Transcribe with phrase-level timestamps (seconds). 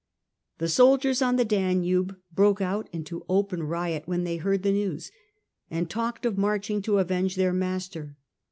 [0.57, 5.11] The soldiers on the Danube broke out into open riot when they heard the news,
[5.69, 8.17] and talked of marching to avenge their master.